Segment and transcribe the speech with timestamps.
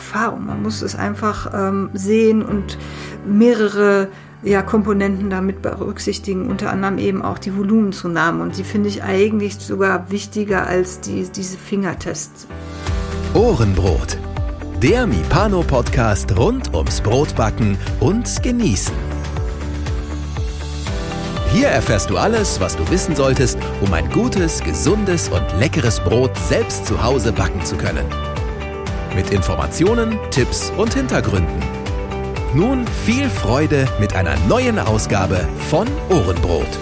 [0.00, 0.46] Erfahrung.
[0.46, 2.78] Man muss es einfach ähm, sehen und
[3.26, 4.08] mehrere
[4.42, 8.42] ja, Komponenten damit berücksichtigen, unter anderem eben auch die Volumenzunahme.
[8.42, 12.46] Und die finde ich eigentlich sogar wichtiger als die, diese Fingertests.
[13.34, 14.16] Ohrenbrot.
[14.82, 18.94] Der Mipano-Podcast rund ums Brotbacken und Genießen.
[21.52, 26.34] Hier erfährst du alles, was du wissen solltest, um ein gutes, gesundes und leckeres Brot
[26.48, 28.06] selbst zu Hause backen zu können.
[29.14, 31.60] Mit Informationen, Tipps und Hintergründen.
[32.54, 36.78] Nun viel Freude mit einer neuen Ausgabe von Ohrenbrot.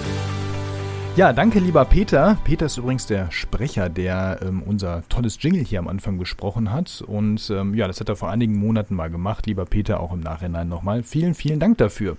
[1.17, 2.37] Ja, danke lieber Peter.
[2.45, 7.03] Peter ist übrigens der Sprecher, der ähm, unser tolles Jingle hier am Anfang gesprochen hat.
[7.05, 9.47] Und ähm, ja, das hat er vor einigen Monaten mal gemacht.
[9.47, 11.03] Lieber Peter, auch im Nachhinein nochmal.
[11.03, 12.19] Vielen, vielen Dank dafür.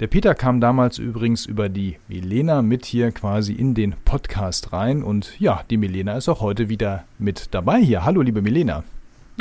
[0.00, 5.02] Der Peter kam damals übrigens über die Milena mit hier quasi in den Podcast rein.
[5.02, 8.04] Und ja, die Milena ist auch heute wieder mit dabei hier.
[8.04, 8.82] Hallo, liebe Milena.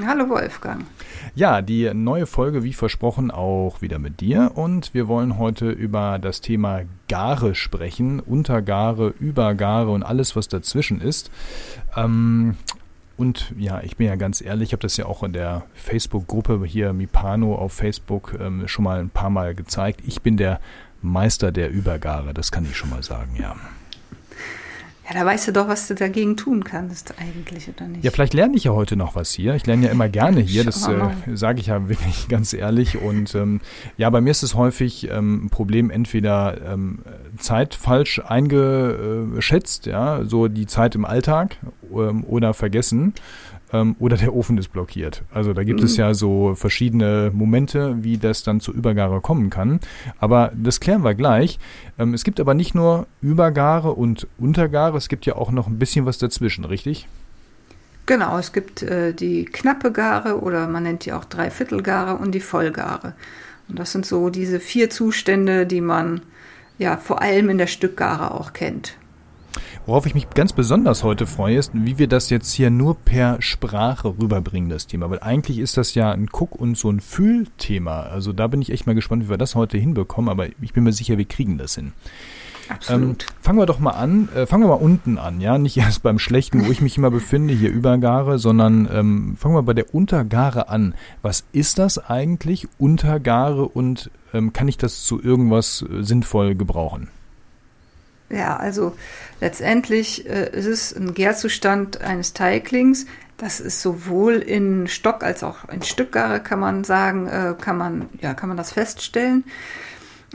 [0.05, 0.85] Hallo Wolfgang.
[1.33, 4.51] Ja, die neue Folge, wie versprochen, auch wieder mit dir.
[4.53, 8.19] Und wir wollen heute über das Thema Gare sprechen.
[8.19, 11.31] Untergare, Übergare und alles, was dazwischen ist.
[11.95, 12.57] Ähm,
[13.17, 16.63] und ja, ich bin ja ganz ehrlich, ich habe das ja auch in der Facebook-Gruppe
[16.63, 20.01] hier Mipano auf Facebook ähm, schon mal ein paar Mal gezeigt.
[20.05, 20.59] Ich bin der
[21.01, 23.55] Meister der Übergare, das kann ich schon mal sagen, ja.
[25.07, 28.03] Ja, da weißt du doch, was du dagegen tun kannst eigentlich, oder nicht?
[28.03, 29.55] Ja, vielleicht lerne ich ja heute noch was hier.
[29.55, 30.99] Ich lerne ja immer gerne hier, das äh,
[31.33, 33.01] sage ich ja wirklich ganz ehrlich.
[33.01, 33.61] Und ähm,
[33.95, 36.99] ja, bei mir ist es häufig ähm, ein Problem, entweder ähm,
[37.37, 41.55] Zeit falsch eingeschätzt, ja, so die Zeit im Alltag
[41.89, 43.13] ähm, oder vergessen
[43.73, 45.23] ähm, oder der Ofen ist blockiert.
[45.33, 45.85] Also da gibt mhm.
[45.85, 49.79] es ja so verschiedene Momente, wie das dann zu Übergare kommen kann.
[50.19, 51.59] Aber das klären wir gleich.
[51.97, 55.79] Ähm, es gibt aber nicht nur Übergare und Untergare, es gibt ja auch noch ein
[55.79, 57.07] bisschen was dazwischen, richtig?
[58.05, 62.39] Genau, es gibt äh, die knappe Gare oder man nennt die auch Dreiviertelgare und die
[62.39, 63.13] Vollgare.
[63.67, 66.21] Und das sind so diese vier Zustände, die man
[66.77, 68.95] ja vor allem in der Stückgare auch kennt.
[69.85, 73.41] Worauf ich mich ganz besonders heute freue, ist, wie wir das jetzt hier nur per
[73.41, 75.09] Sprache rüberbringen, das Thema.
[75.09, 78.01] Weil eigentlich ist das ja ein Guck- und so ein Fühlthema.
[78.01, 80.29] Also da bin ich echt mal gespannt, wie wir das heute hinbekommen.
[80.29, 81.93] Aber ich bin mir sicher, wir kriegen das hin.
[82.89, 84.29] Ähm, fangen wir doch mal an.
[84.35, 85.57] Äh, fangen wir mal unten an, ja.
[85.57, 89.63] Nicht erst beim Schlechten, wo ich mich immer befinde, hier Übergare, sondern ähm, fangen wir
[89.63, 90.93] bei der Untergare an.
[91.21, 97.09] Was ist das eigentlich, Untergare, und ähm, kann ich das zu irgendwas äh, sinnvoll gebrauchen?
[98.29, 98.95] Ja, also
[99.39, 103.05] letztendlich äh, ist es ein Gärzustand eines Teiglings.
[103.37, 108.09] Das ist sowohl in Stock als auch in Stückgare, kann man sagen, äh, kann man,
[108.19, 109.43] ja, kann man das feststellen.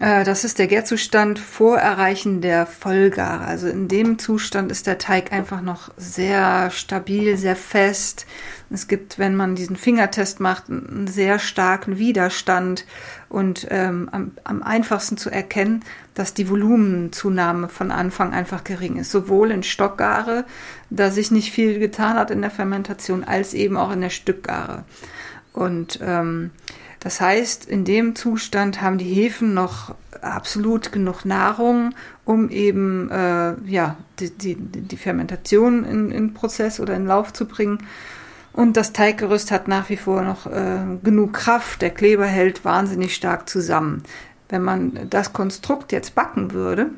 [0.00, 3.44] Äh, das ist der Gärzustand vor Erreichen der Vollgare.
[3.44, 8.26] Also in dem Zustand ist der Teig einfach noch sehr stabil, sehr fest.
[8.70, 12.86] Es gibt, wenn man diesen Fingertest macht, einen sehr starken Widerstand
[13.28, 19.10] und ähm, am, am einfachsten zu erkennen, dass die Volumenzunahme von Anfang einfach gering ist.
[19.10, 20.44] Sowohl in Stockgare,
[20.88, 24.84] da sich nicht viel getan hat in der Fermentation, als eben auch in der Stückgare.
[25.52, 26.50] Und ähm,
[27.02, 33.54] das heißt, in dem Zustand haben die Hefen noch absolut genug Nahrung, um eben äh,
[33.66, 37.78] ja, die, die, die Fermentation in, in Prozess oder in Lauf zu bringen.
[38.52, 41.82] Und das Teiggerüst hat nach wie vor noch äh, genug Kraft.
[41.82, 44.04] Der Kleber hält wahnsinnig stark zusammen.
[44.48, 46.90] Wenn man das Konstrukt jetzt backen würde,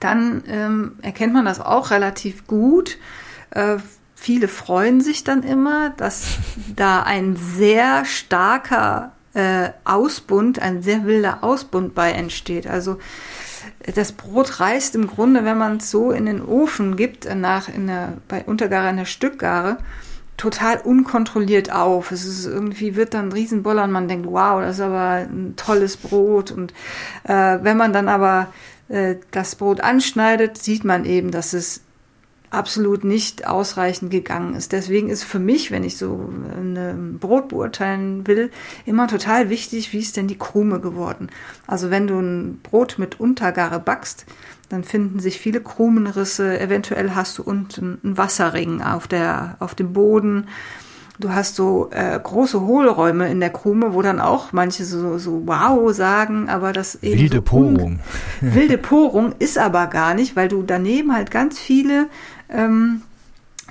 [0.00, 2.98] dann ähm, erkennt man das auch relativ gut.
[3.50, 3.76] Äh,
[4.20, 6.38] viele freuen sich dann immer, dass
[6.74, 12.66] da ein sehr starker äh, Ausbund, ein sehr wilder Ausbund bei entsteht.
[12.66, 12.98] Also
[13.94, 17.86] das Brot reißt im Grunde, wenn man es so in den Ofen gibt, nach in
[17.86, 19.78] der, bei Untergare in der Stückgare,
[20.36, 22.10] total unkontrolliert auf.
[22.10, 25.54] Es ist irgendwie wird dann ein Riesenboller und man denkt, wow, das ist aber ein
[25.56, 26.50] tolles Brot.
[26.50, 26.72] Und
[27.22, 28.48] äh, wenn man dann aber
[28.88, 31.82] äh, das Brot anschneidet, sieht man eben, dass es
[32.50, 34.72] absolut nicht ausreichend gegangen ist.
[34.72, 38.50] Deswegen ist für mich, wenn ich so ein Brot beurteilen will,
[38.86, 41.28] immer total wichtig, wie ist denn die Krume geworden.
[41.66, 44.26] Also wenn du ein Brot mit Untergare backst,
[44.68, 49.92] dann finden sich viele Krumenrisse, eventuell hast du unten einen Wasserring auf, der, auf dem
[49.92, 50.48] Boden.
[51.20, 55.42] Du hast so äh, große Hohlräume in der Krume, wo dann auch manche so, so
[55.46, 57.18] wow sagen, aber das eben.
[57.18, 57.98] Wilde so Porung.
[58.40, 62.08] wilde Porung ist aber gar nicht, weil du daneben halt ganz viele
[62.48, 63.02] ähm,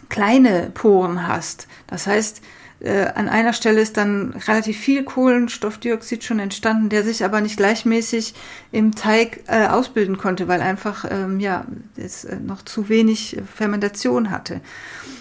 [0.10, 1.68] kleine Poren hast.
[1.88, 2.42] Das heißt,
[2.80, 7.58] äh, an einer Stelle ist dann relativ viel Kohlenstoffdioxid schon entstanden, der sich aber nicht
[7.58, 8.36] gleichmäßig
[8.72, 11.66] im Teig äh, ausbilden konnte, weil einfach ähm, ja
[11.96, 14.62] es äh, noch zu wenig Fermentation hatte.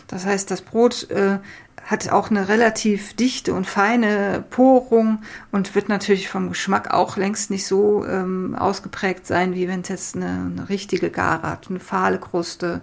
[0.06, 1.38] Das heißt, das Brot äh,
[1.86, 5.22] hat auch eine relativ dichte und feine Porung
[5.52, 9.88] und wird natürlich vom Geschmack auch längst nicht so ähm, ausgeprägt sein, wie wenn es
[9.88, 12.82] jetzt eine, eine richtige Gare hat, eine fahle Kruste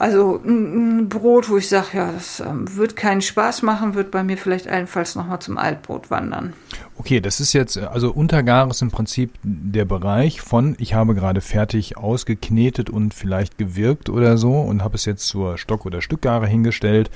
[0.00, 4.24] also ein, Brot, wo ich sage, ja, das ähm, wird keinen Spaß machen, wird bei
[4.24, 6.54] mir vielleicht allenfalls nochmal zum Altbrot wandern.
[6.96, 11.42] Okay, das ist jetzt, also Untergar ist im Prinzip der Bereich von, ich habe gerade
[11.42, 16.46] fertig ausgeknetet und vielleicht gewirkt oder so und habe es jetzt zur Stock- oder Stückgare
[16.46, 17.10] hingestellt,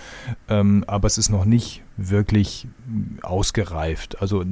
[0.51, 2.67] ähm, aber es ist noch nicht wirklich
[3.23, 4.21] ausgereift.
[4.21, 4.45] Also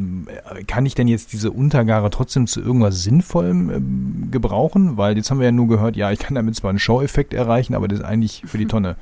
[0.67, 4.97] kann ich denn jetzt diese Untergare trotzdem zu irgendwas Sinnvollem äh, gebrauchen?
[4.97, 7.75] Weil jetzt haben wir ja nur gehört, ja, ich kann damit zwar einen Show-Effekt erreichen,
[7.75, 8.97] aber das ist eigentlich für die Tonne.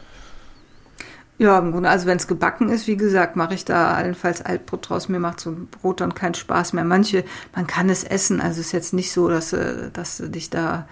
[1.40, 4.90] Ja, im Grunde, also wenn es gebacken ist, wie gesagt, mache ich da allenfalls Altbrot
[4.90, 5.08] draus.
[5.08, 6.84] Mir macht so ein Brot dann keinen Spaß mehr.
[6.84, 7.24] Manche,
[7.56, 10.50] man kann es essen, also es ist jetzt nicht so, dass, äh, dass du dich
[10.50, 10.86] da,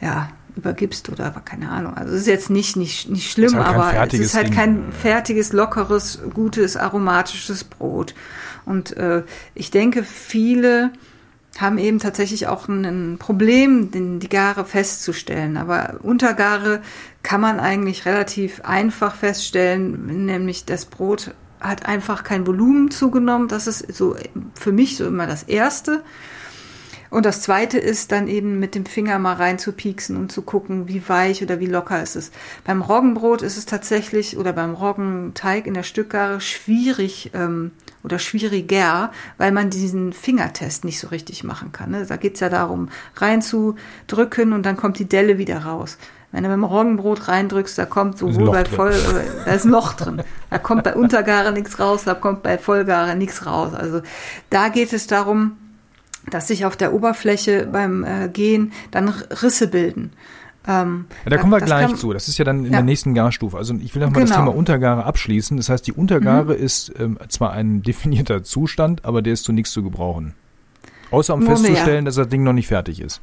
[0.00, 1.92] ja, übergibst oder keine Ahnung.
[1.92, 4.54] Also es ist jetzt nicht, nicht, nicht schlimm, halt aber es ist halt Ding.
[4.54, 8.14] kein fertiges, lockeres, gutes, aromatisches Brot.
[8.64, 9.22] Und äh,
[9.54, 10.92] ich denke, viele
[11.60, 13.90] haben eben tatsächlich auch ein Problem,
[14.20, 15.56] die Gare festzustellen.
[15.56, 16.82] Aber Untergare
[17.22, 23.48] kann man eigentlich relativ einfach feststellen, nämlich das Brot hat einfach kein Volumen zugenommen.
[23.48, 24.16] Das ist so
[24.54, 26.02] für mich so immer das Erste.
[27.14, 30.42] Und das zweite ist dann eben mit dem Finger mal rein zu pieksen und zu
[30.42, 32.32] gucken, wie weich oder wie locker ist es.
[32.64, 37.70] Beim Roggenbrot ist es tatsächlich oder beim Roggenteig in der Stückgare schwierig ähm,
[38.02, 41.92] oder schwieriger, weil man diesen Fingertest nicht so richtig machen kann.
[41.92, 42.04] Ne?
[42.04, 45.98] Da geht's ja darum, reinzudrücken und dann kommt die Delle wieder raus.
[46.32, 49.92] Wenn du beim Roggenbrot reindrückst, da kommt sowohl bei Voll, äh, da ist ein Loch
[49.92, 50.20] drin.
[50.50, 53.72] Da kommt bei Untergare nichts raus, da kommt bei Vollgare nichts raus.
[53.72, 54.02] Also
[54.50, 55.58] da geht es darum,
[56.30, 60.12] dass sich auf der Oberfläche beim äh, Gehen dann Risse bilden.
[60.66, 62.12] Ähm, ja, da kommen wir gleich kann, zu.
[62.12, 62.78] Das ist ja dann in ja.
[62.78, 63.56] der nächsten Garstufe.
[63.56, 64.34] Also ich will nochmal genau.
[64.34, 65.56] das Thema Untergare abschließen.
[65.56, 66.64] Das heißt, die Untergare mhm.
[66.64, 70.34] ist ähm, zwar ein definierter Zustand, aber der ist zu nichts zu gebrauchen.
[71.10, 72.02] Außer um Nur festzustellen, mehr.
[72.04, 73.20] dass das Ding noch nicht fertig ist.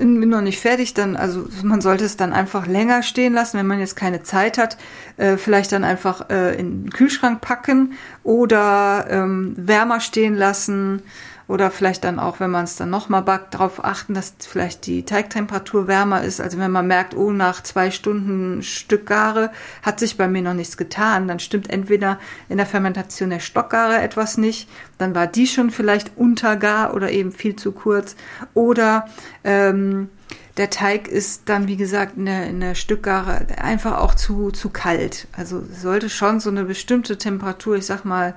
[0.00, 3.80] Noch nicht fertig, dann, also man sollte es dann einfach länger stehen lassen, wenn man
[3.80, 4.78] jetzt keine Zeit hat,
[5.16, 11.02] äh, vielleicht dann einfach äh, in den Kühlschrank packen oder ähm, wärmer stehen lassen
[11.48, 15.04] oder vielleicht dann auch, wenn man es dann nochmal backt, darauf achten, dass vielleicht die
[15.04, 16.40] Teigtemperatur wärmer ist.
[16.40, 19.50] Also wenn man merkt, oh, nach zwei Stunden Stückgare
[19.82, 22.18] hat sich bei mir noch nichts getan, dann stimmt entweder
[22.50, 24.68] in der Fermentation der Stockgare etwas nicht,
[24.98, 28.14] dann war die schon vielleicht untergar oder eben viel zu kurz.
[28.52, 29.08] Oder
[29.42, 30.10] ähm,
[30.58, 34.68] der Teig ist dann, wie gesagt, in der, in der Stückgare einfach auch zu, zu
[34.68, 35.28] kalt.
[35.32, 38.34] Also sollte schon so eine bestimmte Temperatur, ich sag mal,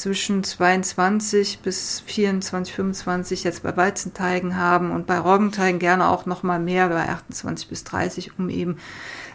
[0.00, 6.42] zwischen 22 bis 24, 25 jetzt bei Weizenteigen haben und bei Roggenteigen gerne auch noch
[6.42, 8.78] mal mehr bei 28 bis 30, um eben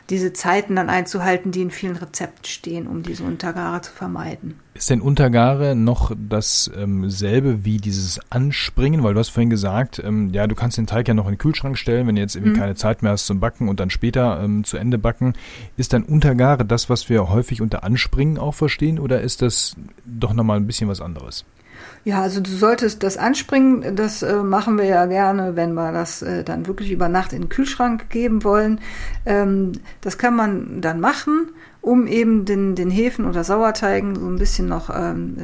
[0.09, 4.59] diese Zeiten dann einzuhalten, die in vielen Rezepten stehen, um diese Untergare zu vermeiden.
[4.75, 9.03] Ist denn Untergare noch dasselbe ähm, wie dieses Anspringen?
[9.03, 11.37] Weil du hast vorhin gesagt, ähm, ja, du kannst den Teig ja noch in den
[11.37, 12.59] Kühlschrank stellen, wenn du jetzt irgendwie mhm.
[12.59, 15.33] keine Zeit mehr hast zum Backen und dann später ähm, zu Ende backen.
[15.77, 19.75] Ist dann Untergare das, was wir häufig unter Anspringen auch verstehen oder ist das
[20.05, 21.45] doch nochmal ein bisschen was anderes?
[22.03, 26.21] Ja, also du solltest das anspringen, das äh, machen wir ja gerne, wenn wir das
[26.21, 28.79] äh, dann wirklich über Nacht in den Kühlschrank geben wollen.
[29.25, 31.49] Ähm, das kann man dann machen,
[31.81, 35.35] um eben den, den Hefen oder Sauerteigen so ein bisschen noch ähm,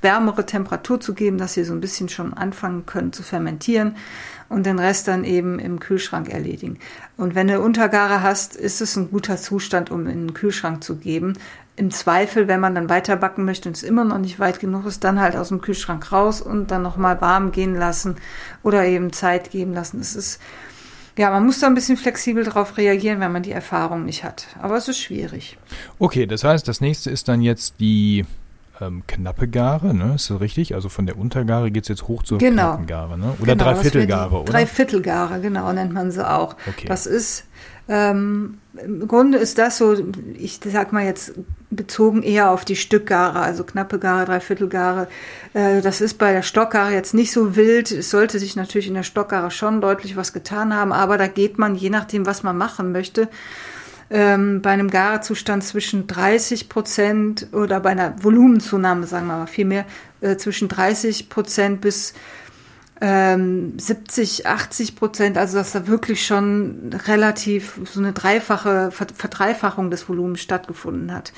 [0.00, 3.96] wärmere Temperatur zu geben, dass sie so ein bisschen schon anfangen können zu fermentieren
[4.48, 6.78] und den Rest dann eben im Kühlschrank erledigen.
[7.16, 10.96] Und wenn du Untergare hast, ist es ein guter Zustand, um in den Kühlschrank zu
[10.96, 11.34] geben
[11.76, 14.86] im Zweifel, wenn man dann weiter backen möchte und es immer noch nicht weit genug
[14.86, 18.16] ist, dann halt aus dem Kühlschrank raus und dann nochmal warm gehen lassen
[18.62, 20.00] oder eben Zeit geben lassen.
[20.00, 20.40] Es ist,
[21.18, 24.46] ja, man muss da ein bisschen flexibel darauf reagieren, wenn man die Erfahrung nicht hat.
[24.60, 25.58] Aber es ist schwierig.
[25.98, 28.24] Okay, das heißt, das nächste ist dann jetzt die
[28.80, 30.14] ähm, knappe Gare, ne?
[30.14, 30.74] Ist das richtig?
[30.74, 32.68] Also von der Untergare geht es jetzt hoch zur genau.
[32.68, 33.34] knappen Gare, ne?
[33.38, 34.52] Oder genau, Dreiviertelgare, oder?
[34.52, 36.56] Dreiviertelgare, genau, nennt man sie auch.
[36.66, 36.86] Okay.
[36.86, 37.44] Das ist
[37.88, 39.96] ähm, Im Grunde ist das so,
[40.34, 41.34] ich sag mal jetzt
[41.70, 45.08] bezogen eher auf die Stückgare, also knappe Gare, Dreiviertelgare.
[45.52, 47.90] Äh, das ist bei der Stockgare jetzt nicht so wild.
[47.90, 51.58] Es sollte sich natürlich in der Stockgare schon deutlich was getan haben, aber da geht
[51.58, 53.28] man, je nachdem, was man machen möchte,
[54.08, 59.64] ähm, bei einem Garezustand zwischen 30 Prozent oder bei einer Volumenzunahme, sagen wir mal viel
[59.64, 59.84] mehr,
[60.20, 62.14] äh, zwischen 30 Prozent bis
[63.00, 70.08] ähm, 70, 80 Prozent, also dass da wirklich schon relativ so eine dreifache Verdreifachung des
[70.08, 71.32] Volumens stattgefunden hat.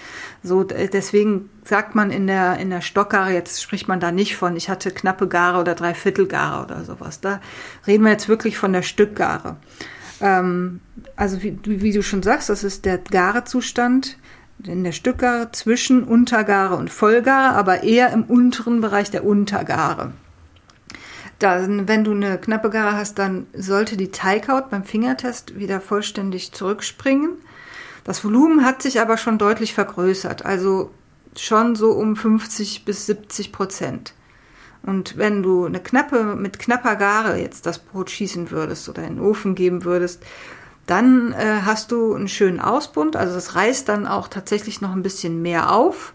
[0.45, 4.55] So deswegen sagt man in der in der Stockgare jetzt spricht man da nicht von,
[4.55, 7.21] ich hatte knappe Gare oder Dreiviertelgare oder sowas.
[7.21, 7.41] Da
[7.87, 9.57] reden wir jetzt wirklich von der Stückgare.
[10.21, 10.81] Ähm,
[11.17, 14.17] also wie, wie, du schon sagst, das ist der Garezustand
[14.65, 20.12] in der Stückgare zwischen Untergare und Vollgare, aber eher im unteren Bereich der Untergare.
[21.38, 26.52] Dann, wenn du eine knappe Gare hast, dann sollte die Teighaut beim Fingertest wieder vollständig
[26.52, 27.30] zurückspringen.
[28.04, 30.90] Das Volumen hat sich aber schon deutlich vergrößert, also
[31.37, 34.14] schon so um 50 bis 70 Prozent.
[34.83, 39.16] Und wenn du eine knappe, mit knapper Gare jetzt das Brot schießen würdest oder in
[39.16, 40.23] den Ofen geben würdest,
[40.87, 43.14] dann äh, hast du einen schönen Ausbund.
[43.14, 46.14] Also es reißt dann auch tatsächlich noch ein bisschen mehr auf.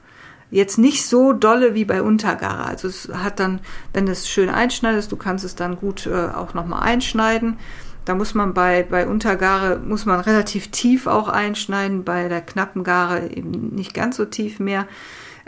[0.53, 2.65] Jetzt nicht so dolle wie bei Untergare.
[2.65, 3.59] Also es hat dann,
[3.91, 7.57] wenn du es schön einschneidest, du kannst es dann gut äh, auch nochmal einschneiden.
[8.05, 12.83] Da muss man bei, bei Untergare, muss man relativ tief auch einschneiden, bei der knappen
[12.83, 14.85] Gare eben nicht ganz so tief mehr.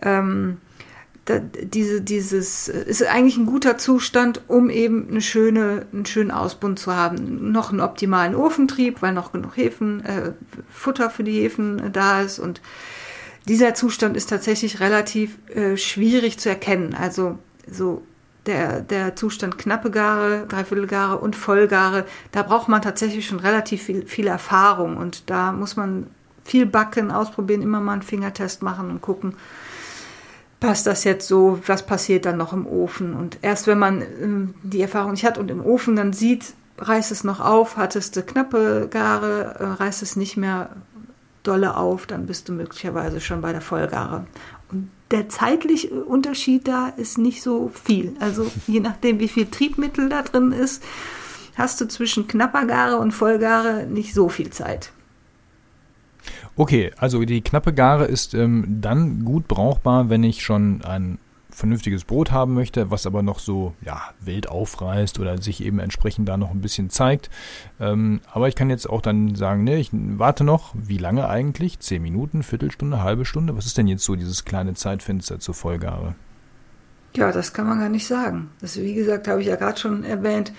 [0.01, 0.57] Ähm,
[1.25, 6.79] da, diese, dieses ist eigentlich ein guter Zustand, um eben eine schöne, einen schönen Ausbund
[6.79, 7.51] zu haben.
[7.51, 10.31] Noch einen optimalen Ofentrieb, weil noch genug Hefen, äh,
[10.71, 12.39] Futter für die Hefen äh, da ist.
[12.39, 12.59] Und
[13.47, 16.95] dieser Zustand ist tatsächlich relativ äh, schwierig zu erkennen.
[16.95, 17.37] Also
[17.69, 18.01] so
[18.45, 24.05] der, der Zustand knappe Gare, Dreiviertelgare und Vollgare, da braucht man tatsächlich schon relativ viel,
[24.07, 24.97] viel Erfahrung.
[24.97, 26.07] Und da muss man
[26.43, 29.35] viel backen, ausprobieren, immer mal einen Fingertest machen und gucken,
[30.59, 33.13] passt das jetzt so, was passiert dann noch im Ofen.
[33.13, 37.11] Und erst wenn man äh, die Erfahrung nicht hat und im Ofen dann sieht, reißt
[37.11, 40.69] es noch auf, hattest du knappe Gare, äh, reißt es nicht mehr
[41.47, 44.25] dolle auf, dann bist du möglicherweise schon bei der Vollgare.
[44.71, 48.15] Und der zeitliche Unterschied da ist nicht so viel.
[48.19, 50.83] Also je nachdem, wie viel Triebmittel da drin ist,
[51.55, 54.91] hast du zwischen knapper Gare und Vollgare nicht so viel Zeit.
[56.55, 61.17] Okay, also die knappe Gare ist ähm, dann gut brauchbar, wenn ich schon ein
[61.55, 66.27] vernünftiges Brot haben möchte, was aber noch so ja, wild aufreißt oder sich eben entsprechend
[66.27, 67.29] da noch ein bisschen zeigt.
[67.79, 71.79] Ähm, aber ich kann jetzt auch dann sagen, ne, ich warte noch, wie lange eigentlich?
[71.79, 73.55] Zehn Minuten, Viertelstunde, halbe Stunde?
[73.55, 76.15] Was ist denn jetzt so dieses kleine Zeitfenster zur Vollgare?
[77.15, 78.49] Ja, das kann man gar nicht sagen.
[78.61, 80.51] Das, wie gesagt, habe ich ja gerade schon erwähnt.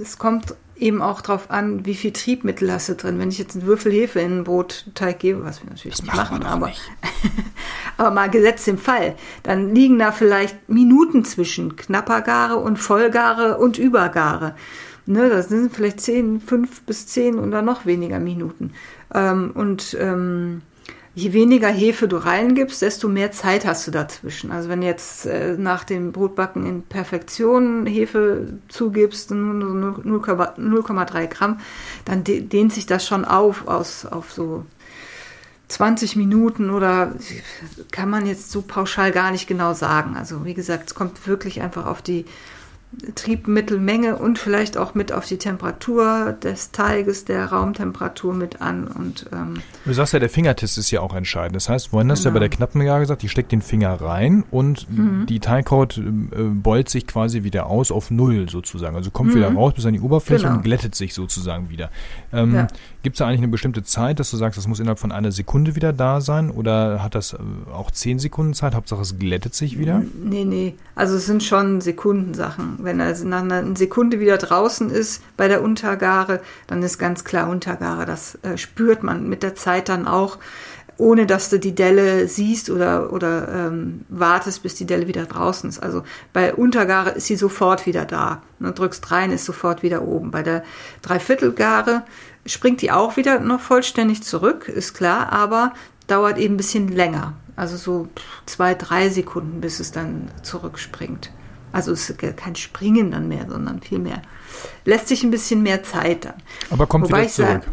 [0.00, 3.18] es kommt eben auch darauf an, wie viel Triebmittel hast du drin.
[3.18, 6.14] Wenn ich jetzt einen Würfel Hefe in einen Brotteig gebe, was wir natürlich das nicht
[6.14, 6.70] machen, aber,
[7.96, 13.58] aber mal gesetzt im Fall, dann liegen da vielleicht Minuten zwischen knapper Gare und Vollgare
[13.58, 14.54] und Übergare.
[15.06, 18.72] Ne, das sind vielleicht zehn, fünf bis zehn oder noch weniger Minuten.
[19.14, 20.60] Ähm, und ähm,
[21.18, 24.52] je weniger Hefe du reingibst, desto mehr Zeit hast du dazwischen.
[24.52, 31.58] Also wenn jetzt äh, nach dem Brotbacken in Perfektion Hefe zugibst, nur 0,3 Gramm,
[32.04, 34.64] dann dehnt sich das schon auf aus, auf so
[35.66, 37.12] 20 Minuten oder
[37.90, 40.16] kann man jetzt so pauschal gar nicht genau sagen.
[40.16, 42.26] Also wie gesagt, es kommt wirklich einfach auf die
[43.14, 48.88] Triebmittelmenge und vielleicht auch mit auf die Temperatur des Teiges, der Raumtemperatur mit an.
[48.88, 49.54] Und, ähm,
[49.84, 51.54] du sagst ja, der Fingertest ist ja auch entscheidend.
[51.54, 52.58] Das heißt, vorhin hast du ja bei der genau.
[52.58, 55.26] knappen Jahr gesagt, die steckt den Finger rein und mhm.
[55.26, 58.96] die Teighaut äh, beult sich quasi wieder aus auf Null sozusagen.
[58.96, 59.36] Also kommt mhm.
[59.36, 60.56] wieder raus bis an die Oberfläche genau.
[60.56, 61.90] und glättet sich sozusagen wieder.
[62.32, 62.66] Ähm, ja.
[63.08, 65.32] Gibt es da eigentlich eine bestimmte Zeit, dass du sagst, das muss innerhalb von einer
[65.32, 67.38] Sekunde wieder da sein oder hat das äh,
[67.72, 68.74] auch zehn Sekunden Zeit?
[68.74, 70.02] Hauptsache es glättet sich wieder?
[70.22, 70.74] Nee, nee.
[70.94, 72.80] Also es sind schon Sekundensachen.
[72.82, 77.48] Wenn er nach einer Sekunde wieder draußen ist bei der Untergare, dann ist ganz klar
[77.48, 78.04] Untergare.
[78.04, 80.36] Das äh, spürt man mit der Zeit dann auch,
[80.98, 85.70] ohne dass du die Delle siehst oder, oder ähm, wartest, bis die Delle wieder draußen
[85.70, 85.78] ist.
[85.82, 86.02] Also
[86.34, 88.42] bei Untergare ist sie sofort wieder da.
[88.58, 90.30] Du drückst rein, ist sofort wieder oben.
[90.30, 90.62] Bei der
[91.00, 92.02] Dreiviertelgare
[92.48, 95.72] springt die auch wieder noch vollständig zurück, ist klar, aber
[96.06, 97.34] dauert eben ein bisschen länger.
[97.56, 98.08] Also so
[98.46, 101.30] zwei, drei Sekunden, bis es dann zurückspringt.
[101.72, 104.22] Also es ist kein Springen dann mehr, sondern vielmehr
[104.84, 106.34] lässt sich ein bisschen mehr Zeit dann.
[106.70, 107.48] Aber kommt Wobei wieder zurück.
[107.48, 107.66] Sage,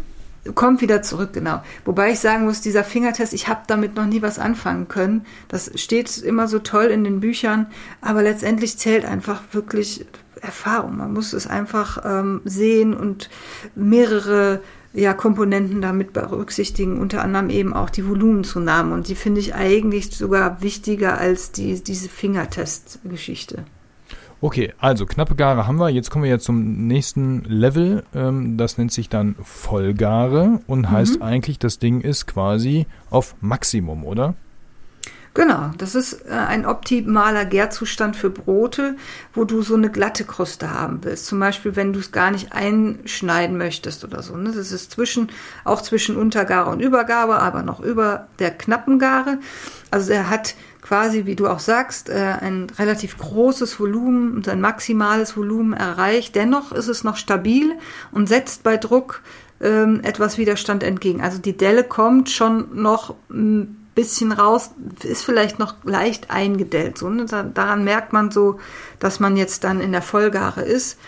[0.54, 1.62] kommt wieder zurück, genau.
[1.84, 5.26] Wobei ich sagen muss, dieser Fingertest, ich habe damit noch nie was anfangen können.
[5.48, 7.66] Das steht immer so toll in den Büchern,
[8.00, 10.06] aber letztendlich zählt einfach wirklich
[10.40, 10.98] Erfahrung.
[10.98, 13.30] Man muss es einfach ähm, sehen und
[13.74, 14.60] mehrere
[14.92, 18.94] ja, Komponenten damit berücksichtigen, unter anderem eben auch die Volumenzunahme.
[18.94, 23.64] Und die finde ich eigentlich sogar wichtiger als die, diese Fingertest-Geschichte.
[24.40, 25.88] Okay, also knappe Gare haben wir.
[25.88, 28.04] Jetzt kommen wir jetzt zum nächsten Level.
[28.14, 30.90] Ähm, das nennt sich dann Vollgare und mhm.
[30.90, 34.34] heißt eigentlich, das Ding ist quasi auf Maximum, oder?
[35.36, 38.96] Genau, das ist äh, ein optimaler Gärzustand für Brote,
[39.34, 41.26] wo du so eine glatte Kruste haben willst.
[41.26, 44.34] Zum Beispiel, wenn du es gar nicht einschneiden möchtest oder so.
[44.34, 44.52] Ne?
[44.52, 45.28] Das ist zwischen,
[45.64, 49.38] auch zwischen Untergare und Übergabe, aber noch über der knappen Gare.
[49.90, 50.54] Also er hat
[50.86, 56.34] quasi, wie du auch sagst, äh, ein relativ großes Volumen, sein maximales Volumen erreicht.
[56.36, 57.72] Dennoch ist es noch stabil
[58.12, 59.22] und setzt bei Druck
[59.60, 61.22] ähm, etwas Widerstand entgegen.
[61.22, 64.70] Also die Delle kommt schon noch ein bisschen raus,
[65.02, 67.02] ist vielleicht noch leicht eingedellt.
[67.02, 67.24] Ne?
[67.24, 68.60] Daran merkt man so,
[69.00, 70.98] dass man jetzt dann in der Vollgare ist.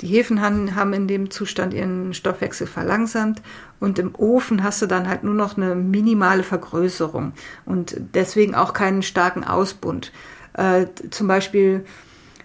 [0.00, 3.42] Die Hefen haben in dem Zustand ihren Stoffwechsel verlangsamt
[3.80, 7.32] und im Ofen hast du dann halt nur noch eine minimale Vergrößerung
[7.66, 10.12] und deswegen auch keinen starken Ausbund.
[10.54, 11.84] Äh, zum Beispiel,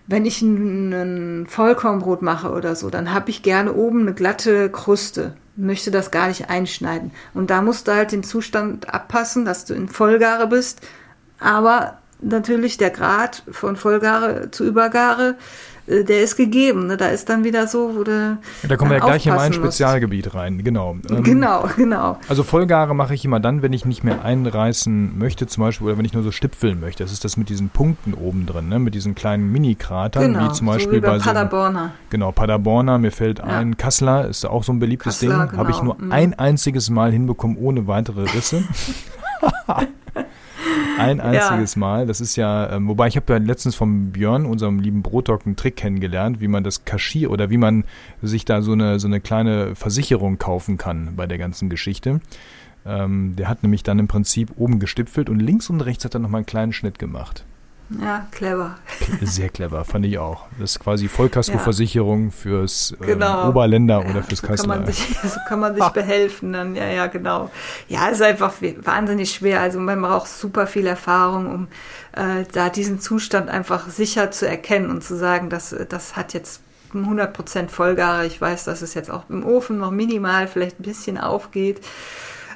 [0.08, 5.36] wenn ich ein, Vollkornbrot mache oder so, dann habe ich gerne oben eine glatte Kruste,
[5.56, 7.12] möchte das gar nicht einschneiden.
[7.34, 10.82] Und da musst du halt den Zustand abpassen, dass du in Vollgare bist,
[11.40, 15.36] aber natürlich der Grad von Vollgare zu Übergare
[15.88, 16.88] der ist gegeben.
[16.88, 16.98] Ne?
[16.98, 18.12] Da ist dann wieder so, wo du.
[18.64, 20.98] Ja, da kommen wir ja gleich in mein Spezialgebiet rein, genau.
[21.10, 22.18] Ähm, genau, genau.
[22.28, 25.98] Also Vollgare mache ich immer dann, wenn ich nicht mehr einreißen möchte, zum Beispiel, oder
[25.98, 27.04] wenn ich nur so stipfeln möchte.
[27.04, 28.80] Das ist das mit diesen Punkten oben drin, ne?
[28.80, 31.86] mit diesen kleinen Mini-Kratern, genau, wie zum Beispiel so wie bei, bei Paderborner.
[31.86, 33.46] So, genau, Paderborner, mir fällt ja.
[33.46, 35.48] ein, Kassler ist auch so ein beliebtes Kassler, Ding.
[35.50, 35.58] Genau.
[35.60, 36.12] Habe ich nur mhm.
[36.12, 38.64] ein einziges Mal hinbekommen, ohne weitere Risse.
[40.98, 41.80] Ein einziges ja.
[41.80, 42.08] Mal.
[42.08, 45.56] Das ist ja, ähm, wobei ich habe ja letztens vom Björn, unserem lieben Brotdoc, einen
[45.56, 47.84] Trick kennengelernt, wie man das kaschiert oder wie man
[48.22, 52.22] sich da so eine, so eine kleine Versicherung kaufen kann bei der ganzen Geschichte.
[52.86, 56.20] Ähm, der hat nämlich dann im Prinzip oben gestipfelt und links und rechts hat er
[56.20, 57.46] nochmal einen kleinen Schnitt gemacht.
[57.90, 58.78] Ja, clever.
[59.22, 60.46] Sehr clever, fand ich auch.
[60.60, 62.32] Das ist quasi Vollkaskoversicherung ja.
[62.32, 63.50] fürs ähm, genau.
[63.50, 64.76] Oberländer ja, oder fürs so Kassler.
[64.76, 66.76] Kann sich, so kann man sich behelfen dann.
[66.76, 67.52] Ja, ja, genau.
[67.88, 69.62] Ja, ist einfach wahnsinnig schwer.
[69.62, 71.68] Also man braucht super viel Erfahrung, um
[72.14, 76.62] äh, da diesen Zustand einfach sicher zu erkennen und zu sagen, dass das hat jetzt
[76.94, 78.26] 100% Vollgare.
[78.26, 81.82] Ich weiß, dass es jetzt auch im Ofen noch minimal vielleicht ein bisschen aufgeht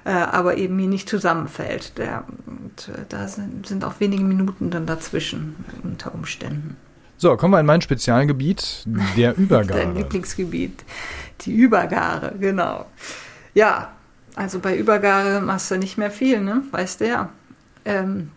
[0.10, 2.00] äh, aber eben mir nicht zusammenfällt.
[2.00, 6.78] Der, und, äh, da sind, sind auch wenige Minuten dann dazwischen unter Umständen.
[7.18, 8.86] So, kommen wir in mein Spezialgebiet,
[9.16, 9.82] der Übergare.
[9.82, 10.84] Dein Lieblingsgebiet,
[11.42, 12.88] die Übergare, genau.
[13.54, 13.92] Ja,
[14.34, 16.64] also bei Übergare machst du nicht mehr viel, ne?
[16.72, 17.30] Weißt du ja.
[17.86, 18.32] Ähm,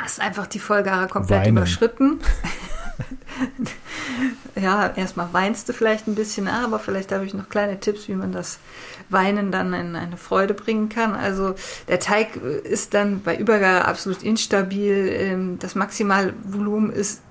[0.00, 1.58] hast einfach die Vollgare komplett Weinen.
[1.58, 2.20] überschritten.
[4.60, 8.14] ja, erstmal weinst du vielleicht ein bisschen, aber vielleicht habe ich noch kleine Tipps, wie
[8.14, 8.58] man das
[9.08, 11.14] Weinen dann in eine Freude bringen kann.
[11.14, 11.54] Also
[11.88, 15.08] der Teig ist dann bei Übergabe absolut instabil.
[15.12, 17.22] Ähm, das Maximalvolumen ist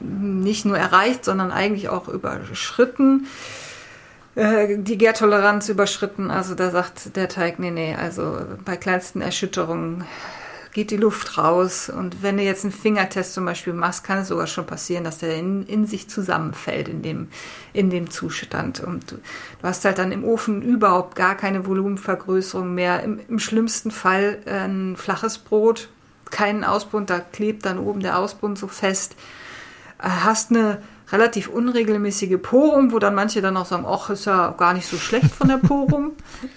[0.00, 3.26] nicht nur erreicht, sondern eigentlich auch überschritten
[4.34, 6.30] äh, die Gärtoleranz überschritten.
[6.30, 10.04] Also da sagt der Teig, nee, nee, also bei kleinsten Erschütterungen
[10.74, 11.88] geht die Luft raus.
[11.88, 15.18] Und wenn du jetzt einen Fingertest zum Beispiel machst, kann es sogar schon passieren, dass
[15.18, 17.28] der in, in sich zusammenfällt in dem,
[17.72, 18.80] in dem Zustand.
[18.80, 23.02] Und du, du, hast halt dann im Ofen überhaupt gar keine Volumenvergrößerung mehr.
[23.02, 25.88] Im, im schlimmsten Fall ein flaches Brot,
[26.30, 29.14] keinen Ausbund, da klebt dann oben der Ausbund so fest.
[30.02, 30.82] Äh, hast eine
[31.14, 34.96] relativ unregelmäßige Porung, wo dann manche dann auch sagen, ach, ist ja gar nicht so
[34.96, 36.12] schlecht von der Porung.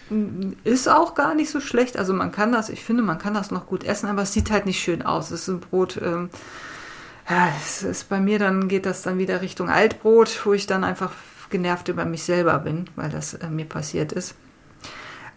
[0.64, 1.98] ist auch gar nicht so schlecht.
[1.98, 4.50] Also man kann das, ich finde, man kann das noch gut essen, aber es sieht
[4.50, 5.32] halt nicht schön aus.
[5.32, 6.30] Es ist ein Brot, ähm,
[7.30, 10.84] ja, es ist bei mir dann geht das dann wieder Richtung Altbrot, wo ich dann
[10.84, 11.12] einfach
[11.50, 14.36] genervt über mich selber bin, weil das äh, mir passiert ist.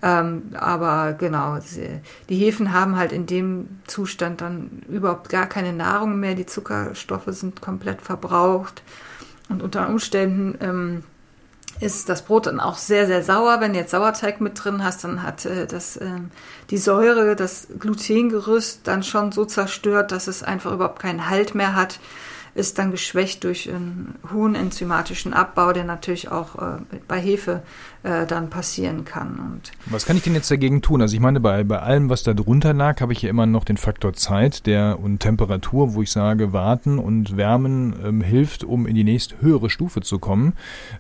[0.03, 1.59] Ähm, aber genau,
[2.31, 6.35] die Hefen haben halt in dem Zustand dann überhaupt gar keine Nahrung mehr.
[6.35, 8.83] Die Zuckerstoffe sind komplett verbraucht.
[9.51, 11.03] Und unter Umständen ähm,
[11.81, 13.61] ist das Brot dann auch sehr, sehr sauer.
[13.61, 16.07] Wenn du jetzt Sauerteig mit drin hast, dann hat äh, das, äh,
[16.71, 21.75] die Säure, das Glutengerüst dann schon so zerstört, dass es einfach überhaupt keinen Halt mehr
[21.75, 22.01] hat
[22.55, 27.63] ist dann geschwächt durch einen hohen enzymatischen Abbau, der natürlich auch äh, bei Hefe
[28.03, 29.39] äh, dann passieren kann.
[29.39, 31.03] Und was kann ich denn jetzt dagegen tun?
[31.03, 33.65] Also ich meine, bei, bei allem, was da drunter lag, habe ich ja immer noch
[33.65, 38.87] den Faktor Zeit der, und Temperatur, wo ich sage, warten und wärmen ähm, hilft, um
[38.87, 40.55] in die nächste höhere Stufe zu kommen.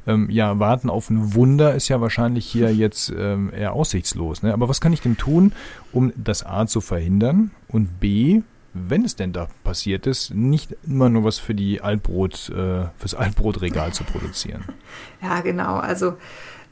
[0.07, 4.43] Ähm, ja, warten auf ein Wunder ist ja wahrscheinlich hier jetzt ähm, eher aussichtslos.
[4.43, 4.53] Ne?
[4.53, 5.53] Aber was kann ich denn tun,
[5.93, 11.09] um das A zu verhindern und B wenn es denn da passiert ist, nicht immer
[11.09, 14.65] nur was für die Altbrot, äh, fürs Altbrotregal zu produzieren.
[15.23, 15.77] Ja, genau.
[15.77, 16.17] Also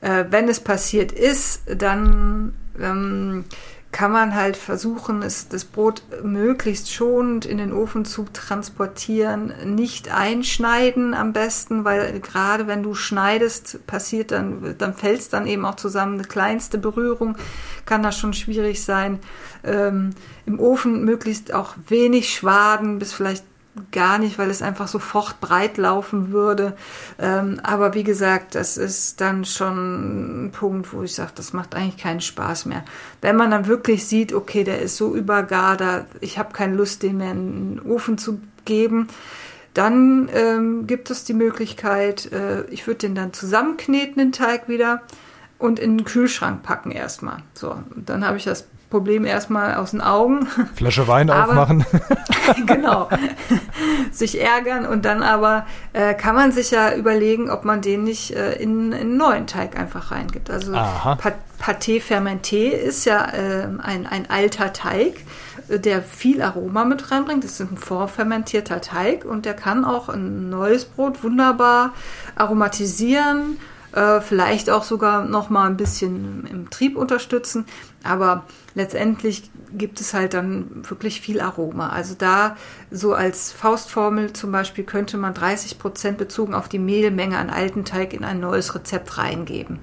[0.00, 3.44] äh, wenn es passiert ist, dann ähm,
[3.90, 10.12] kann man halt versuchen, es, das Brot möglichst schonend in den Ofen zu transportieren, nicht
[10.14, 15.64] einschneiden am besten, weil gerade wenn du schneidest, passiert dann, dann fällt es dann eben
[15.64, 16.14] auch zusammen.
[16.14, 17.36] Eine kleinste Berührung
[17.86, 19.20] kann das schon schwierig sein.
[19.64, 20.10] Ähm,
[20.44, 23.44] Im Ofen möglichst auch wenig Schwaden, bis vielleicht
[23.92, 26.76] gar nicht, weil es einfach sofort breit laufen würde.
[27.18, 31.74] Ähm, aber wie gesagt, das ist dann schon ein Punkt, wo ich sage, das macht
[31.74, 32.84] eigentlich keinen Spaß mehr.
[33.20, 37.02] Wenn man dann wirklich sieht, okay, der ist so übergar, da, ich habe keine Lust,
[37.02, 39.08] den mehr in den Ofen zu geben,
[39.74, 45.02] dann ähm, gibt es die Möglichkeit, äh, ich würde den dann zusammenkneten, den Teig wieder,
[45.58, 47.38] und in den Kühlschrank packen erstmal.
[47.54, 50.46] So, dann habe ich das Problem erstmal aus den Augen.
[50.74, 51.84] Flasche Wein aber, aufmachen.
[52.66, 53.08] genau.
[54.10, 58.34] sich ärgern und dann aber äh, kann man sich ja überlegen, ob man den nicht
[58.34, 60.48] äh, in, in einen neuen Teig einfach reingibt.
[60.50, 65.24] Also Pâté Fermenté ist ja äh, ein, ein alter Teig,
[65.68, 67.44] äh, der viel Aroma mit reinbringt.
[67.44, 71.92] Das ist ein vorfermentierter Teig und der kann auch ein neues Brot wunderbar
[72.36, 73.58] aromatisieren
[73.92, 77.66] äh, vielleicht auch sogar noch mal ein bisschen im Trieb unterstützen,
[78.04, 81.88] aber letztendlich gibt es halt dann wirklich viel Aroma.
[81.90, 82.56] Also da
[82.90, 87.84] so als Faustformel zum Beispiel könnte man 30 Prozent bezogen auf die Mehlmenge an alten
[87.84, 89.80] Teig in ein neues Rezept reingeben.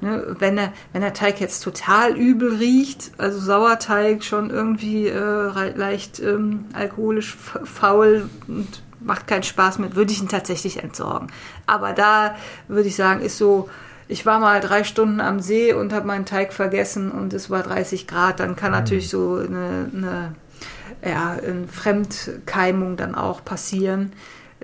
[0.00, 5.72] Ne, wenn, der, wenn der Teig jetzt total übel riecht, also Sauerteig schon irgendwie äh,
[5.74, 11.28] leicht ähm, alkoholisch faul und macht keinen Spaß mehr, würde ich ihn tatsächlich entsorgen.
[11.66, 12.36] Aber da
[12.68, 13.68] würde ich sagen, ist so,
[14.08, 17.62] ich war mal drei Stunden am See und habe meinen Teig vergessen und es war
[17.62, 18.78] 30 Grad, dann kann mhm.
[18.78, 20.34] natürlich so eine, eine,
[21.04, 24.12] ja, eine Fremdkeimung dann auch passieren.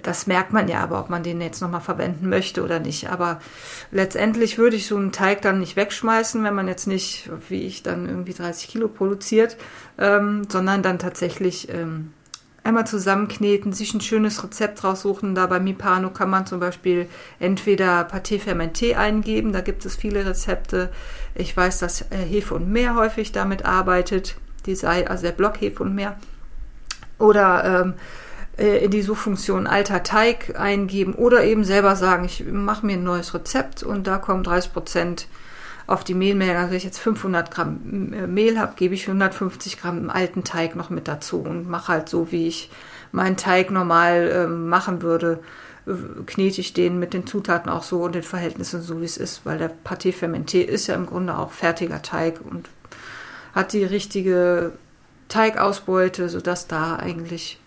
[0.02, 3.10] Das merkt man ja aber, ob man den jetzt nochmal verwenden möchte oder nicht.
[3.10, 3.40] Aber
[3.92, 7.84] letztendlich würde ich so einen Teig dann nicht wegschmeißen, wenn man jetzt nicht, wie ich,
[7.84, 9.56] dann irgendwie 30 Kilo produziert,
[9.98, 12.12] ähm, sondern dann tatsächlich ähm,
[12.64, 15.34] einmal zusammenkneten, sich ein schönes Rezept raussuchen.
[15.34, 20.26] Da bei Mipano kann man zum Beispiel entweder Pâté Fermenté eingeben, da gibt es viele
[20.26, 20.90] Rezepte.
[21.34, 25.60] Ich weiß, dass äh, Hefe und Meer häufig damit arbeitet, die sei, also der Block
[25.60, 26.16] Hefe und Meer.
[27.18, 27.94] Oder ähm,
[28.58, 33.04] äh, in die Suchfunktion alter Teig eingeben oder eben selber sagen, ich mache mir ein
[33.04, 35.28] neues Rezept und da kommen 30 Prozent
[35.86, 40.10] auf die Mehlmenge, also ich jetzt 500 Gramm äh, Mehl habe, gebe ich 150 Gramm
[40.10, 42.70] alten Teig noch mit dazu und mache halt so, wie ich
[43.12, 45.40] meinen Teig normal äh, machen würde,
[46.26, 49.44] knete ich den mit den Zutaten auch so und den Verhältnissen so, wie es ist,
[49.44, 52.68] weil der Pâté Fermenté ist ja im Grunde auch fertiger Teig und
[53.54, 54.72] hat die richtige
[55.28, 57.60] Teigausbeute, sodass da eigentlich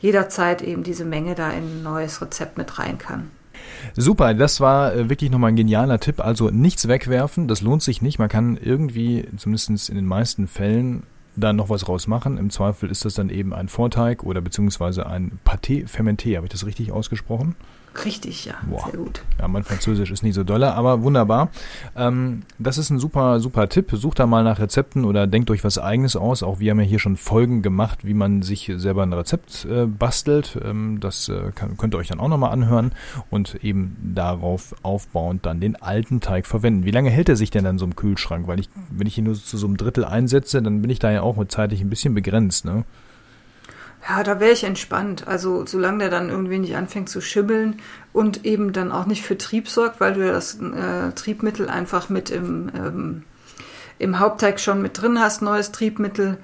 [0.00, 3.30] jederzeit eben diese Menge da in ein neues Rezept mit rein kann.
[3.96, 6.20] Super, das war äh, wirklich nochmal ein genialer Tipp.
[6.20, 8.18] Also nichts wegwerfen, das lohnt sich nicht.
[8.18, 11.02] Man kann irgendwie, zumindest in den meisten Fällen,
[11.36, 12.38] da noch was rausmachen.
[12.38, 16.36] Im Zweifel ist das dann eben ein Vorteig oder beziehungsweise ein Pâté fermenté.
[16.36, 17.54] Habe ich das richtig ausgesprochen?
[18.04, 18.54] Richtig, ja.
[18.68, 18.84] Boah.
[18.90, 19.22] Sehr gut.
[19.38, 21.50] Ja, mein Französisch ist nicht so dolle, aber wunderbar.
[21.96, 23.90] Ähm, das ist ein super, super Tipp.
[23.92, 26.42] Sucht da mal nach Rezepten oder denkt euch was eigenes aus.
[26.42, 29.86] Auch wir haben ja hier schon Folgen gemacht, wie man sich selber ein Rezept äh,
[29.86, 30.58] bastelt.
[30.64, 32.92] Ähm, das äh, kann, könnt ihr euch dann auch nochmal anhören
[33.28, 36.84] und eben darauf aufbauend dann den alten Teig verwenden.
[36.84, 38.46] Wie lange hält er sich denn dann so im Kühlschrank?
[38.46, 41.10] Weil ich, wenn ich ihn nur zu so einem Drittel einsetze, dann bin ich da
[41.10, 42.84] ja auch mit zeitlich ein bisschen begrenzt, ne?
[44.10, 45.28] Ja, da wäre ich entspannt.
[45.28, 47.76] Also solange der dann irgendwie nicht anfängt zu schibbeln
[48.12, 52.08] und eben dann auch nicht für Trieb sorgt, weil du ja das äh, Triebmittel einfach
[52.08, 53.22] mit im, ähm,
[54.00, 56.38] im Hauptteig schon mit drin hast, neues Triebmittel.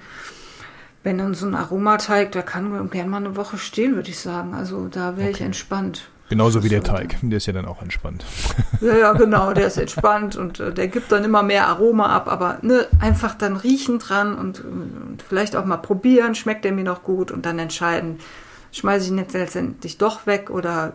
[1.03, 4.55] Wenn dann so ein Aromateig, der kann gerne mal eine Woche stehen, würde ich sagen.
[4.55, 5.39] Also da wäre okay.
[5.39, 6.09] ich entspannt.
[6.29, 8.25] Genauso wie der Teig, der ist ja dann auch entspannt.
[8.83, 12.31] Ja, ja, genau, der ist entspannt und äh, der gibt dann immer mehr Aroma ab,
[12.31, 16.85] aber ne, einfach dann riechen dran und, und vielleicht auch mal probieren, schmeckt der mir
[16.85, 18.19] noch gut und dann entscheiden,
[18.73, 20.95] schmeiße ich ihn jetzt letztendlich doch weg oder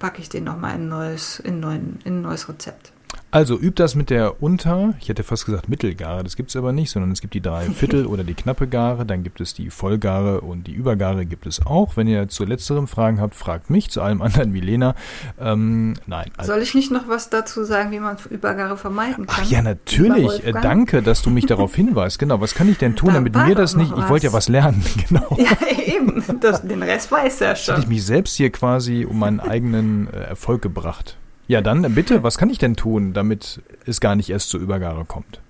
[0.00, 2.92] packe ich den nochmal in neues, in, neuen, in ein neues Rezept.
[3.32, 6.72] Also übt das mit der Unter, ich hätte fast gesagt Mittelgare, das gibt es aber
[6.72, 9.70] nicht, sondern es gibt die drei Viertel oder die knappe Gare, dann gibt es die
[9.70, 11.96] Vollgare und die Übergare gibt es auch.
[11.96, 14.94] Wenn ihr zu letzterem Fragen habt, fragt mich, zu allem anderen wie Lena.
[15.40, 16.30] Ähm, nein.
[16.36, 19.44] Also Soll ich nicht noch was dazu sagen, wie man Übergare vermeiden kann?
[19.46, 20.44] Ach ja, natürlich.
[20.44, 22.18] Äh, danke, dass du mich darauf hinweist.
[22.18, 24.50] Genau, was kann ich denn tun, da damit mir das nicht, ich wollte ja was
[24.50, 25.38] lernen, genau.
[25.38, 27.76] Ja, eben, das, den Rest weiß er schon.
[27.76, 31.16] Hätte ich mich selbst hier quasi um meinen eigenen äh, Erfolg gebracht.
[31.48, 35.04] Ja, dann bitte, was kann ich denn tun, damit es gar nicht erst zur Übergabe
[35.04, 35.40] kommt?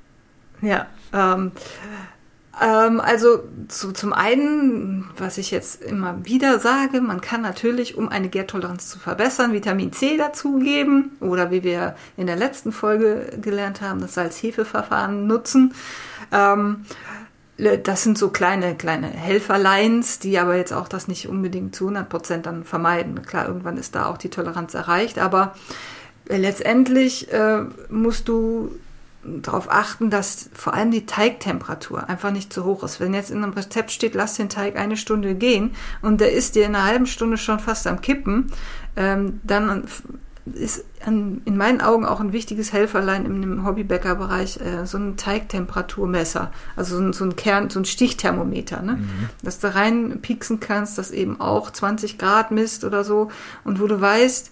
[0.60, 1.52] Ja, ähm,
[2.60, 8.08] ähm, also zu, zum einen, was ich jetzt immer wieder sage, man kann natürlich, um
[8.08, 13.80] eine Gärtoleranz zu verbessern, Vitamin C dazugeben oder wie wir in der letzten Folge gelernt
[13.80, 15.74] haben, das Salz-Hefe-Verfahren nutzen.
[16.30, 16.84] Ähm,
[17.58, 22.08] das sind so kleine, kleine Helferleins, die aber jetzt auch das nicht unbedingt zu 100
[22.08, 23.22] Prozent dann vermeiden.
[23.22, 25.54] Klar, irgendwann ist da auch die Toleranz erreicht, aber
[26.28, 28.72] letztendlich äh, musst du
[29.24, 32.98] darauf achten, dass vor allem die Teigtemperatur einfach nicht zu hoch ist.
[32.98, 36.56] Wenn jetzt in einem Rezept steht, lass den Teig eine Stunde gehen und der ist
[36.56, 38.50] dir in einer halben Stunde schon fast am Kippen,
[38.96, 39.84] ähm, dann
[40.44, 46.96] ist in meinen Augen auch ein wichtiges Helferlein im Hobbybäckerbereich äh, so ein Teigtemperaturmesser, also
[46.96, 48.94] so ein, so ein Kern, so ein Stichthermometer, ne?
[48.94, 49.28] Mhm.
[49.42, 53.30] dass du reinpieksen kannst, das eben auch 20 Grad misst oder so
[53.62, 54.50] und wo du weißt,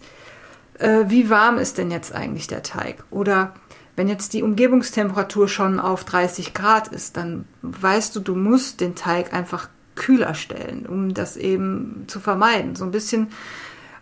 [0.78, 3.54] äh, wie warm ist denn jetzt eigentlich der Teig oder
[3.96, 8.94] wenn jetzt die Umgebungstemperatur schon auf 30 Grad ist, dann weißt du, du musst den
[8.94, 12.76] Teig einfach kühler stellen, um das eben zu vermeiden.
[12.76, 13.28] So ein bisschen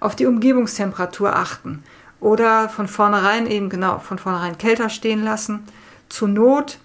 [0.01, 1.83] auf die Umgebungstemperatur achten.
[2.21, 5.65] Oder von vornherein eben genau, von vornherein kälter stehen lassen.
[6.09, 6.79] Zur Not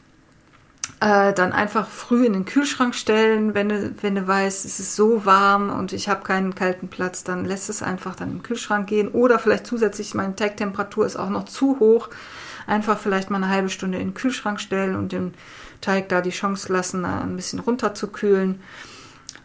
[1.00, 4.96] äh, dann einfach früh in den Kühlschrank stellen, wenn du, wenn du weißt, es ist
[4.96, 8.88] so warm und ich habe keinen kalten Platz, dann lässt es einfach dann im Kühlschrank
[8.88, 9.10] gehen.
[9.10, 12.10] Oder vielleicht zusätzlich, meine Teigtemperatur ist auch noch zu hoch,
[12.68, 15.34] einfach vielleicht mal eine halbe Stunde in den Kühlschrank stellen und dem
[15.82, 18.62] Teig da die Chance lassen, ein bisschen runterzukühlen.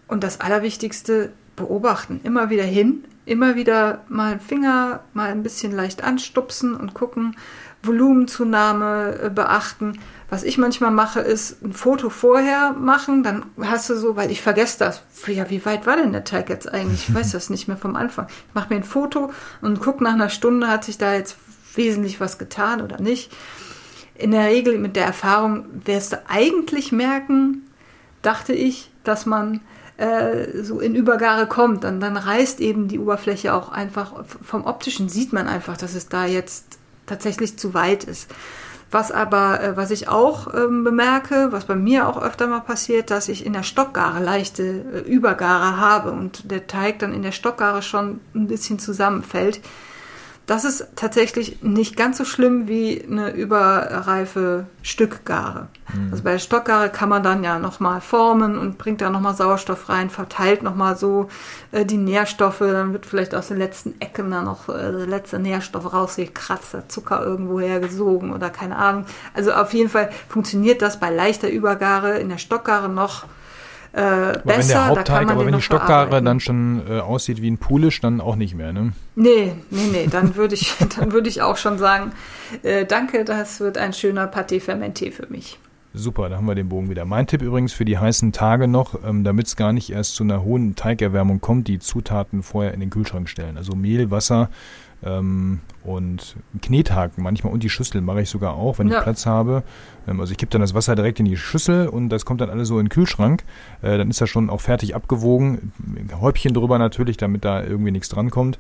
[0.07, 5.73] Und das Allerwichtigste, beobachten, immer wieder hin, immer wieder mal einen Finger mal ein bisschen
[5.73, 7.37] leicht anstupsen und gucken,
[7.83, 10.01] Volumenzunahme äh, beachten.
[10.31, 14.43] Was ich manchmal mache, ist ein Foto vorher machen, dann hast du so, weil ich
[14.43, 15.03] vergesse das.
[15.27, 17.09] Ja, wie weit war denn der Teig jetzt eigentlich?
[17.09, 18.27] Ich weiß das nicht mehr vom Anfang.
[18.29, 19.31] Ich mache mir ein Foto
[19.63, 21.37] und gucke nach einer Stunde, hat sich da jetzt
[21.75, 23.33] wesentlich was getan oder nicht.
[24.15, 27.63] In der Regel mit der Erfahrung wirst du eigentlich merken,
[28.21, 29.61] dachte ich, dass man
[29.99, 35.09] äh, so in Übergare kommt, dann, dann reißt eben die Oberfläche auch einfach, vom optischen
[35.09, 38.31] sieht man einfach, dass es da jetzt tatsächlich zu weit ist.
[38.91, 43.11] Was aber, äh, was ich auch ähm, bemerke, was bei mir auch öfter mal passiert,
[43.11, 47.33] dass ich in der Stockgare leichte äh, Übergare habe und der Teig dann in der
[47.33, 49.61] Stockgare schon ein bisschen zusammenfällt.
[50.49, 55.69] Das ist tatsächlich nicht ganz so schlimm wie eine überreife Stückgare.
[55.93, 56.09] Mhm.
[56.11, 59.91] Also bei der Stockgare kann man dann ja nochmal formen und bringt da nochmal Sauerstoff
[59.91, 61.29] rein, verteilt nochmal so
[61.71, 65.39] äh, die Nährstoffe, dann wird vielleicht aus den letzten Ecken dann noch äh, der letzte
[65.39, 69.05] Nährstoff rausgekratzt, der Zucker irgendwo hergesogen oder keine Ahnung.
[69.35, 73.27] Also auf jeden Fall funktioniert das bei leichter Übergare in der Stockgare noch
[73.93, 74.45] äh, besser.
[74.45, 78.21] Wenn der Hauptteig, aber wenn die Stockgare dann schon äh, aussieht wie ein Pulisch, dann
[78.21, 78.93] auch nicht mehr, ne?
[79.15, 82.13] Nee, nee, nee, dann würde ich, dann würde ich auch schon sagen,
[82.63, 85.59] äh, danke, das wird ein schöner Pâté fermenté für mich.
[85.95, 87.07] Super, da haben wir den Bogen wieder.
[87.07, 90.23] Mein Tipp übrigens für die heißen Tage noch, ähm, damit es gar nicht erst zu
[90.23, 93.57] einer hohen Teigerwärmung kommt, die Zutaten vorher in den Kühlschrank stellen.
[93.57, 94.51] Also Mehl, Wasser,
[95.03, 98.99] ähm, und Knethaken manchmal und die Schüssel mache ich sogar auch, wenn ja.
[98.99, 99.63] ich Platz habe.
[100.07, 102.51] Ähm, also ich gebe dann das Wasser direkt in die Schüssel und das kommt dann
[102.51, 103.45] alles so in den Kühlschrank.
[103.83, 105.73] Äh, dann ist das schon auch fertig abgewogen.
[106.21, 108.59] Häubchen drüber natürlich, damit da irgendwie nichts drankommt.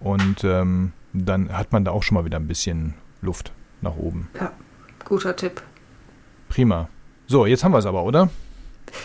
[0.00, 4.28] Und ähm, dann hat man da auch schon mal wieder ein bisschen Luft nach oben.
[4.38, 4.52] Ja,
[5.04, 5.62] guter Tipp.
[6.48, 6.88] Prima.
[7.26, 8.28] So, jetzt haben wir es aber, oder?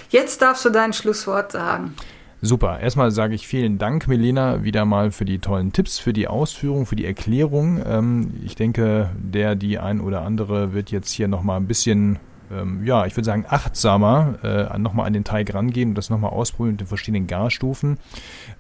[0.10, 1.96] Jetzt darfst du dein Schlusswort sagen.
[2.44, 2.80] Super.
[2.80, 6.88] Erstmal sage ich vielen Dank, Melina, wieder mal für die tollen Tipps, für die Ausführung,
[6.88, 7.80] für die Erklärung.
[7.86, 12.18] Ähm, ich denke, der, die ein oder andere wird jetzt hier nochmal ein bisschen,
[12.52, 14.40] ähm, ja, ich würde sagen, achtsamer
[14.74, 18.00] äh, nochmal an den Teig rangehen und das nochmal ausprobieren mit den verschiedenen Garstufen.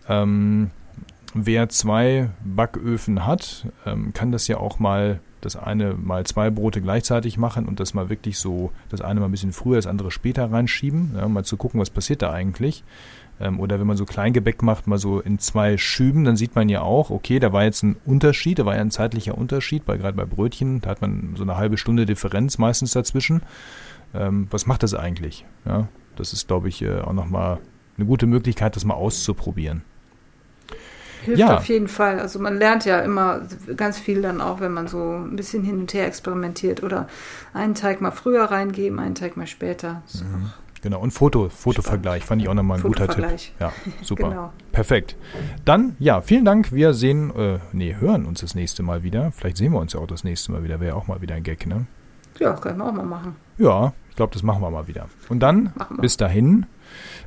[0.07, 0.69] Ähm,
[1.33, 6.81] wer zwei Backöfen hat, ähm, kann das ja auch mal das eine mal zwei Brote
[6.81, 10.11] gleichzeitig machen und das mal wirklich so, das eine mal ein bisschen früher, das andere
[10.11, 12.83] später reinschieben, ja, mal zu gucken, was passiert da eigentlich.
[13.41, 16.69] Ähm, oder wenn man so Kleingebäck macht, mal so in zwei Schüben, dann sieht man
[16.69, 19.97] ja auch, okay, da war jetzt ein Unterschied, da war ja ein zeitlicher Unterschied, weil
[19.97, 23.41] gerade bei Brötchen, da hat man so eine halbe Stunde Differenz meistens dazwischen.
[24.13, 25.45] Ähm, was macht das eigentlich?
[25.65, 27.60] Ja, das ist, glaube ich, äh, auch nochmal
[27.97, 29.82] eine gute Möglichkeit, das mal auszuprobieren.
[31.23, 31.58] Hilft ja.
[31.58, 32.19] auf jeden Fall.
[32.19, 33.41] Also man lernt ja immer
[33.75, 37.08] ganz viel dann auch, wenn man so ein bisschen hin und her experimentiert oder
[37.54, 40.01] einen Teig mal früher reingeben, einen Teig mal später.
[40.13, 40.51] Mhm.
[40.81, 43.25] Genau, und Foto, Fotovergleich fand ich auch nochmal ein guter Tipp.
[43.59, 44.29] Ja, super.
[44.29, 44.53] genau.
[44.71, 45.15] Perfekt.
[45.63, 46.71] Dann, ja, vielen Dank.
[46.71, 49.31] Wir sehen, äh, nee, hören uns das nächste Mal wieder.
[49.31, 50.79] Vielleicht sehen wir uns ja auch das nächste Mal wieder.
[50.79, 51.85] Wäre auch mal wieder ein Gag, ne?
[52.39, 53.35] Ja, können wir auch mal machen.
[53.59, 55.07] Ja, ich glaube, das machen wir mal wieder.
[55.29, 56.65] Und dann, bis dahin,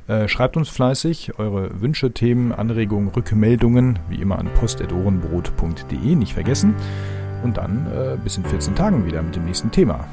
[0.07, 6.75] äh, schreibt uns fleißig eure Wünsche, Themen, Anregungen, Rückmeldungen, wie immer an post.ohrenbrot.de, nicht vergessen.
[7.43, 10.05] Und dann äh, bis in 14 Tagen wieder mit dem nächsten Thema.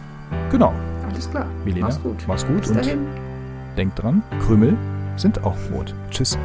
[0.51, 0.73] Genau.
[1.09, 1.47] Alles klar.
[1.65, 2.25] Milena, mach's gut.
[2.27, 3.32] Mach's gut bis und dahin.
[3.77, 4.77] Denkt dran, Krümel
[5.17, 5.95] sind auch Brot.
[6.11, 6.39] Tschüss.